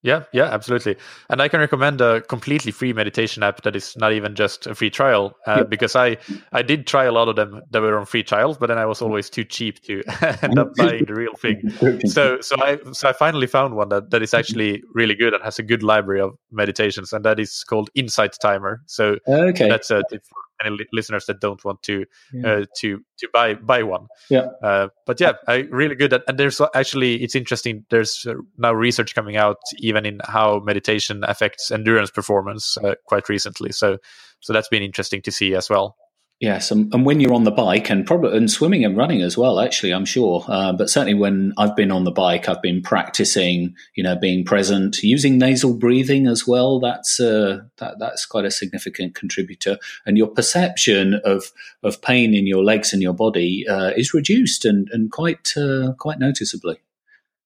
[0.03, 0.97] Yeah, yeah, absolutely.
[1.29, 4.75] And I can recommend a completely free meditation app that is not even just a
[4.75, 5.71] free trial, uh, yep.
[5.71, 6.17] because I
[6.53, 8.87] I did try a lot of them that were on free trials, but then I
[8.87, 10.03] was always too cheap to
[10.43, 11.71] end up buying the real thing.
[12.07, 15.45] So so I so I finally found one that, that is actually really good and
[15.45, 18.81] has a good library of meditations, and that is called Insight Timer.
[18.87, 19.69] So okay.
[19.69, 22.47] that's a tip for any li- listeners that don't want to yeah.
[22.47, 24.07] uh, to to buy buy one.
[24.29, 24.49] Yeah.
[24.63, 26.13] Uh, but yeah, I really good.
[26.13, 27.85] At, and there's actually it's interesting.
[27.91, 33.29] There's uh, now research coming out even in how meditation affects endurance performance uh, quite
[33.29, 33.73] recently.
[33.73, 33.99] So
[34.41, 35.97] so that's been interesting to see as well.
[36.41, 39.37] Yes, and, and, when you're on the bike, and probably and swimming and running as
[39.37, 39.61] well.
[39.61, 40.43] Actually, I'm sure.
[40.49, 43.75] Uh, but certainly, when I've been on the bike, I've been practicing.
[43.95, 46.81] You know, being present, using nasal breathing as well.
[46.81, 49.77] That's uh, that that's quite a significant contributor.
[50.07, 54.65] And your perception of of pain in your legs and your body uh, is reduced,
[54.65, 56.79] and and quite uh, quite noticeably.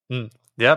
[0.09, 0.30] Mm.
[0.57, 0.76] Yeah.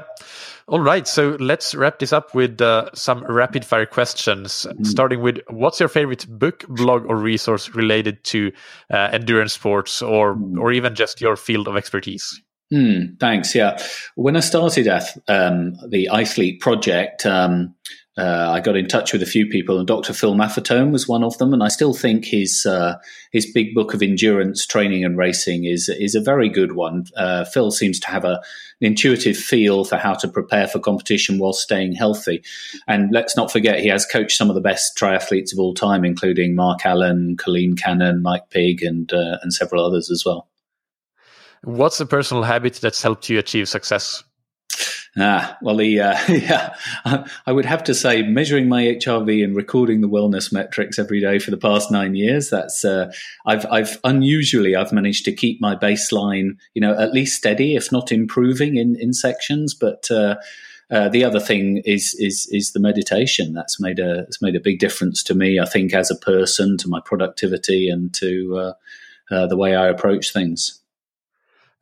[0.68, 1.08] All right.
[1.08, 4.86] So let's wrap this up with uh, some rapid fire questions, mm.
[4.86, 8.52] starting with what's your favorite book, blog, or resource related to
[8.92, 10.60] uh, endurance sports or, mm.
[10.60, 12.42] or even just your field of expertise?
[12.74, 13.56] Mm, thanks.
[13.56, 13.82] Yeah.
[14.16, 14.88] When I started
[15.28, 17.76] um, the iThlete project, um,
[18.18, 20.12] uh, I got in touch with a few people, and Dr.
[20.12, 21.54] Phil Maffetone was one of them.
[21.54, 22.96] And I still think his uh,
[23.32, 27.06] his big book of endurance training and racing is is a very good one.
[27.16, 28.42] Uh, Phil seems to have a,
[28.82, 32.44] an intuitive feel for how to prepare for competition while staying healthy.
[32.88, 36.04] And let's not forget, he has coached some of the best triathletes of all time,
[36.04, 40.48] including Mark Allen, Colleen Cannon, Mike Pigg, and uh, and several others as well.
[41.64, 44.24] What's a personal habit that's helped you achieve success?
[45.20, 46.76] Ah, well, the uh, yeah,
[47.46, 51.40] I would have to say measuring my HRV and recording the wellness metrics every day
[51.40, 52.52] for the past nine years.
[52.52, 53.12] That's uh,
[53.46, 57.92] I've I've unusually I've managed to keep my baseline, you know, at least steady, if
[57.92, 59.74] not improving in in sections.
[59.74, 60.36] But uh,
[60.92, 63.54] uh, the other thing is is is the meditation.
[63.54, 65.60] That's made a it's made a big difference to me.
[65.60, 69.88] I think as a person, to my productivity, and to uh, uh, the way I
[69.88, 70.80] approach things.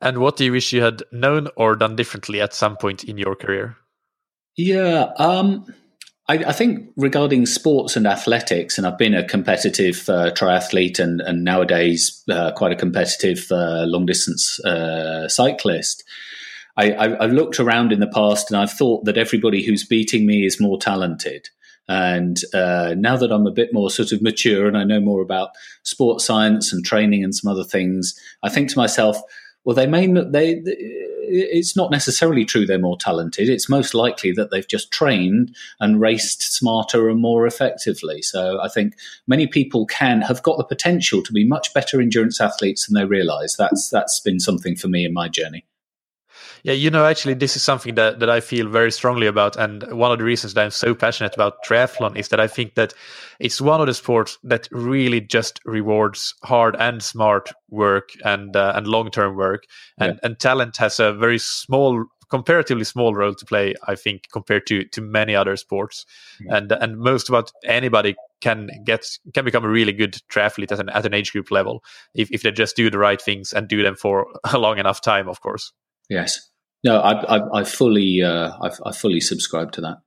[0.00, 3.16] And what do you wish you had known or done differently at some point in
[3.18, 3.76] your career?
[4.56, 5.66] Yeah, um,
[6.28, 11.20] I, I, think regarding sports and athletics, and I've been a competitive uh, triathlete and,
[11.20, 16.04] and nowadays uh, quite a competitive uh, long distance uh, cyclist.
[16.78, 20.44] I, have looked around in the past and I've thought that everybody who's beating me
[20.44, 21.48] is more talented.
[21.88, 25.22] And uh, now that I'm a bit more sort of mature and I know more
[25.22, 25.50] about
[25.84, 29.16] sports science and training and some other things, I think to myself,
[29.66, 30.62] well, they may not, they.
[31.28, 33.48] It's not necessarily true they're more talented.
[33.48, 38.22] It's most likely that they've just trained and raced smarter and more effectively.
[38.22, 38.94] So I think
[39.26, 43.06] many people can have got the potential to be much better endurance athletes than they
[43.06, 43.56] realise.
[43.56, 45.66] That's that's been something for me in my journey.
[46.66, 49.54] Yeah, you know, actually, this is something that, that I feel very strongly about.
[49.54, 52.74] And one of the reasons that I'm so passionate about triathlon is that I think
[52.74, 52.92] that
[53.38, 58.72] it's one of the sports that really just rewards hard and smart work and uh,
[58.74, 59.62] and long term work.
[59.98, 60.18] And, yeah.
[60.24, 64.86] and talent has a very small comparatively small role to play, I think, compared to
[64.86, 66.04] to many other sports.
[66.40, 66.56] Yeah.
[66.56, 70.88] And and most about anybody can get can become a really good triathlete at an
[70.88, 73.84] at an age group level if, if they just do the right things and do
[73.84, 75.72] them for a long enough time, of course.
[76.08, 76.50] Yes.
[76.84, 79.98] No, I, I, I fully, uh, I, I, fully subscribe to that.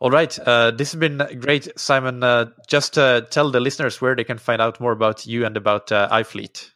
[0.00, 2.22] All right, uh, this has been great, Simon.
[2.22, 5.56] Uh, just uh, tell the listeners where they can find out more about you and
[5.56, 6.70] about uh, iThlete.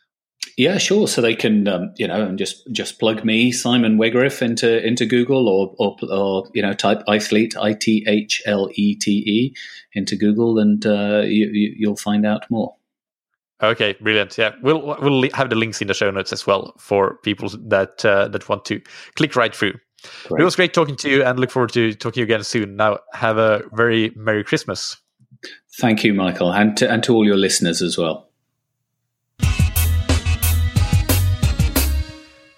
[0.57, 1.09] Yeah, sure.
[1.09, 5.07] So they can, um, you know, and just just plug me, Simon Wegerif, into into
[5.07, 9.55] Google, or or, or you know, type iThlete, I T H L E T E,
[9.95, 12.75] into Google, and uh, you, you'll find out more.
[13.63, 14.37] Okay, brilliant.
[14.37, 18.05] Yeah, we'll we'll have the links in the show notes as well for people that
[18.05, 18.81] uh, that want to
[19.15, 19.75] click right through.
[20.29, 20.43] Great.
[20.43, 22.77] It was great talking to you, and look forward to talking to you again soon.
[22.77, 24.99] Now, have a very merry Christmas.
[25.79, 28.29] Thank you, Mikael, and to, and to all your listeners as well.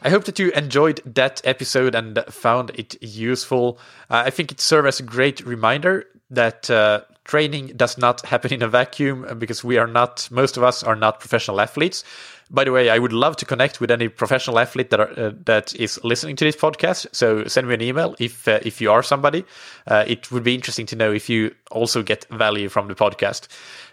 [0.03, 3.80] I hope that you enjoyed that episode and found it useful.
[4.09, 8.53] Uh, I think it served as a great reminder that uh, training does not happen
[8.53, 12.05] in a vacuum because we are not, most of us are not professional athletes.
[12.49, 15.33] By the way, I would love to connect with any professional athlete that are, uh,
[15.47, 17.07] that is listening to this podcast.
[17.11, 19.45] So send me an email if uh, if you are somebody.
[19.89, 23.49] Uh, it would be interesting to know if you also get value from the podcast.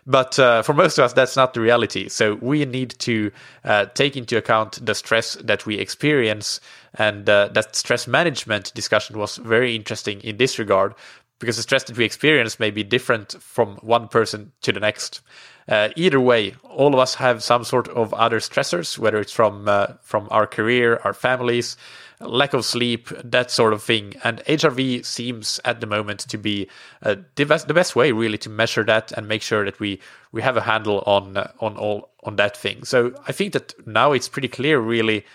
[0.05, 2.09] But uh, for most of us, that's not the reality.
[2.09, 3.31] So we need to
[3.63, 6.59] uh, take into account the stress that we experience,
[6.95, 10.93] and uh, that stress management discussion was very interesting in this regard
[11.39, 15.21] because the stress that we experience may be different from one person to the next.
[15.67, 19.67] Uh, either way, all of us have some sort of other stressors, whether it's from
[19.67, 21.77] uh, from our career, our families,
[22.19, 24.13] lack of sleep, that sort of thing.
[24.23, 26.67] And HRV seems at the moment to be
[27.01, 29.99] uh, the, best, the best way, really, to measure that and make sure that we
[30.31, 32.83] we have a handle on uh, on all on that thing.
[32.83, 35.25] So I think that now it's pretty clear, really,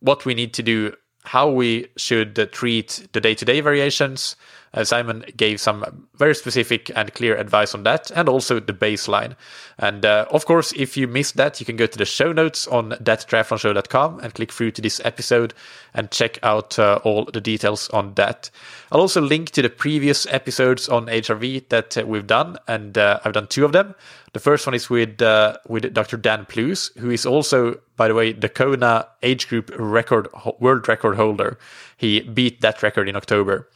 [0.00, 0.94] what we need to do,
[1.24, 4.36] how we should uh, treat the day to day variations
[4.74, 9.36] uh, Simon gave some very specific and clear advice on that, and also the baseline.
[9.78, 12.66] And uh, of course, if you missed that, you can go to the show notes
[12.66, 15.54] on thattriathlonshow.com and click through to this episode
[15.94, 18.50] and check out uh, all the details on that.
[18.90, 23.20] I'll also link to the previous episodes on HRV that uh, we've done, and uh,
[23.24, 23.94] I've done two of them.
[24.32, 26.16] The first one is with uh, with Dr.
[26.16, 31.16] Dan Plews, who is also, by the way, the Kona age group record world record
[31.16, 31.58] holder.
[31.98, 33.68] He beat that record in October.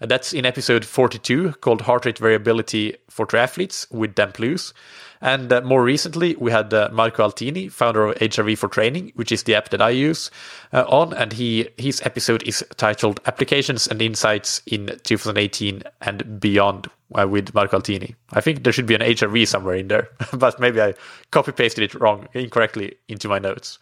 [0.00, 4.72] That's in episode 42 called Heart Rate Variability for Triathletes with Dan Plews.
[5.20, 9.32] And uh, more recently, we had uh, Marco Altini, founder of HRV for Training, which
[9.32, 10.30] is the app that I use,
[10.72, 11.14] uh, on.
[11.14, 17.54] And he his episode is titled Applications and Insights in 2018 and Beyond uh, with
[17.54, 18.14] Marco Altini.
[18.32, 20.94] I think there should be an HRV somewhere in there, but maybe I
[21.30, 23.78] copy pasted it wrong, incorrectly into my notes.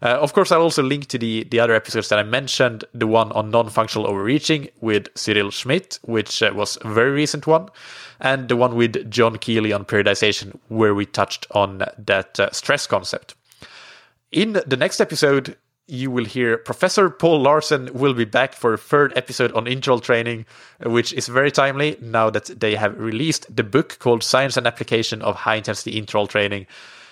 [0.00, 3.06] Uh, of course, I'll also link to the, the other episodes that I mentioned, the
[3.06, 7.68] one on non-functional overreaching with Cyril Schmidt, which uh, was a very recent one,
[8.20, 12.86] and the one with John Kiely on periodization, where we touched on that uh, stress
[12.86, 13.34] concept.
[14.30, 15.56] In the next episode,
[15.88, 20.00] you will hear Professor Paul Laursen will be back for a third episode on interval
[20.00, 20.44] training,
[20.84, 25.22] which is very timely now that they have released the book called Science and Application
[25.22, 26.66] of High Intensity Interval Training.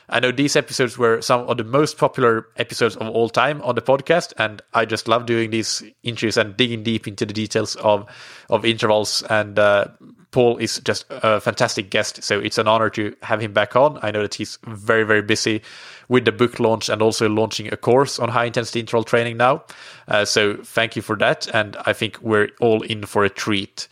[0.09, 3.75] I know these episodes were some of the most popular episodes of all time on
[3.75, 7.77] the podcast, and I just love doing these interviews and digging deep into the details
[7.77, 8.07] of
[8.49, 9.23] of intervals.
[9.29, 9.89] And uh,
[10.31, 13.99] Paul is just a fantastic guest, so it's an honor to have him back on.
[14.03, 15.63] I know that he's very very busy
[16.09, 19.65] with the book launch and also launching a course on high intensity interval training now.
[20.07, 23.89] Uh, so thank you for that, and I think we're all in for a treat.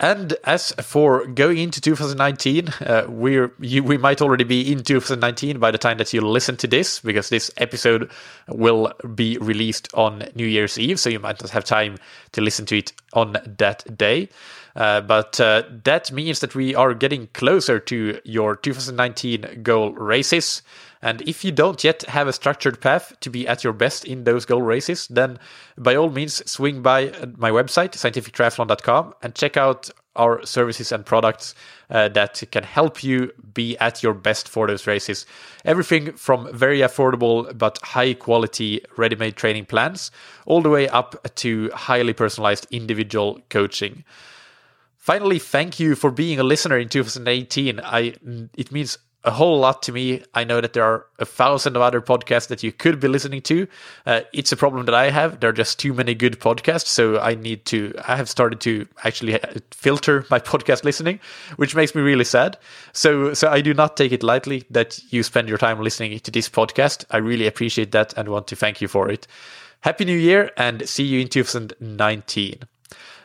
[0.00, 5.60] And as for going into 2019, uh, we're you, we might already be in 2019
[5.60, 8.10] by the time that you listen to this, because this episode
[8.48, 11.98] will be released on New Year's Eve, so you might not have time
[12.32, 14.28] to listen to it on that day.
[14.74, 20.62] Uh, but uh, that means that we are getting closer to your 2019 goal races.
[21.02, 24.22] And if you don't yet have a structured path to be at your best in
[24.22, 25.38] those goal races, then
[25.76, 31.54] by all means swing by my website, scientifictriathlon.com, and check out our services and products
[31.90, 35.26] uh, that can help you be at your best for those races.
[35.64, 40.10] Everything from very affordable but high quality ready made training plans,
[40.46, 44.04] all the way up to highly personalized individual coaching.
[44.98, 47.80] Finally, thank you for being a listener in 2018.
[47.80, 48.14] I
[48.56, 50.22] it means a whole lot to me.
[50.34, 53.42] I know that there are a thousand of other podcasts that you could be listening
[53.42, 53.66] to.
[54.04, 55.40] Uh, it's a problem that I have.
[55.40, 56.86] There are just too many good podcasts.
[56.86, 61.20] So I need to, I have started to actually uh, filter my podcast listening,
[61.56, 62.58] which makes me really sad.
[62.92, 66.30] So, so I do not take it lightly that you spend your time listening to
[66.30, 67.04] this podcast.
[67.10, 69.26] I really appreciate that and want to thank you for it.
[69.80, 72.60] Happy New Year and see you in 2019.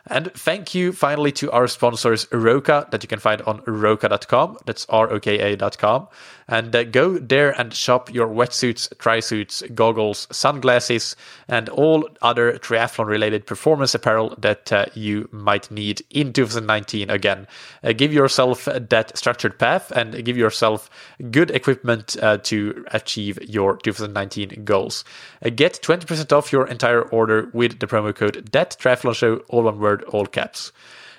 [0.09, 4.57] And thank you finally to our sponsors, Roka, that you can find on roka.com.
[4.65, 6.07] That's R O K A.com.
[6.49, 11.15] And uh, go there and shop your wetsuits, tri-suits, goggles, sunglasses,
[11.49, 17.47] and all other triathlon related performance apparel that uh, you might need in 2019 again.
[17.83, 20.89] Uh, give yourself that structured path and give yourself
[21.31, 25.03] good equipment uh, to achieve your 2019 goals.
[25.43, 29.63] Uh, get 20% off your entire order with the promo code that triathlon show, all
[29.63, 30.71] one word, all caps.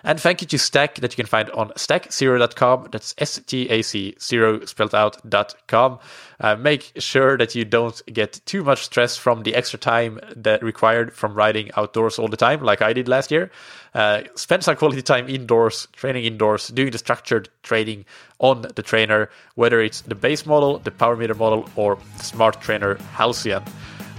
[0.05, 2.89] And thank you to Stac that you can find on stac0.com.
[2.93, 5.99] That's S T A C 0 spelled out dot com.
[6.41, 10.63] Uh, make sure that you don't get too much stress from the extra time that
[10.63, 13.51] required from riding outdoors all the time, like I did last year.
[13.93, 18.05] Uh, spend some quality time indoors, training indoors, doing the structured training
[18.39, 22.95] on the trainer, whether it's the base model, the power meter model, or smart trainer
[23.15, 23.65] Halcyon.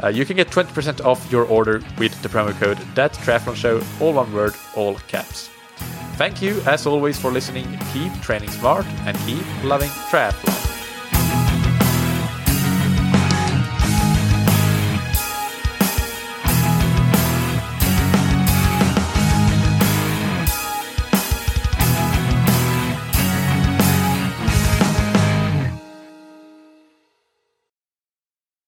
[0.04, 3.82] Uh, you can get 20% off your order with the promo code that triathlon show
[4.00, 5.50] all one word all caps.
[6.16, 7.66] Thank you as always for listening.
[7.94, 10.69] Keep training smart and keep loving triathlon